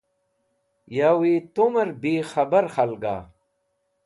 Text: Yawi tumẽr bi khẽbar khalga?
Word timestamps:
Yawi 0.97 1.33
tumẽr 1.53 1.89
bi 2.01 2.13
khẽbar 2.29 2.65
khalga? 2.75 3.17